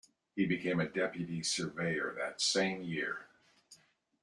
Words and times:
He 0.35 0.47
became 0.47 0.79
a 0.79 0.87
deputy 0.89 1.43
surveyor 1.43 2.15
that 2.17 2.41
same 2.41 2.81
year. 2.81 3.27